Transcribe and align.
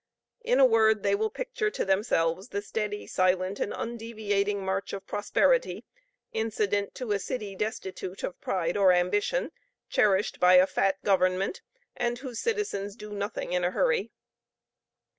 In 0.43 0.59
a 0.59 0.65
word, 0.65 1.03
they 1.03 1.13
will 1.13 1.29
picture 1.29 1.69
to 1.69 1.85
themselves 1.85 2.49
the 2.49 2.63
steady, 2.63 3.05
silent, 3.05 3.59
and 3.59 3.71
undeviating 3.71 4.65
march 4.65 4.93
of 4.93 5.05
prosperity, 5.05 5.85
incident 6.33 6.95
to 6.95 7.11
a 7.11 7.19
city 7.19 7.55
destitute 7.55 8.23
of 8.23 8.41
pride 8.41 8.75
or 8.75 8.93
ambition, 8.93 9.51
cherished 9.89 10.39
by 10.39 10.55
a 10.55 10.65
fat 10.65 11.03
government, 11.03 11.61
and 11.95 12.17
whose 12.17 12.39
citizens 12.39 12.95
do 12.95 13.11
nothing 13.13 13.53
in 13.53 13.63
a 13.63 13.69
hurry. 13.69 14.11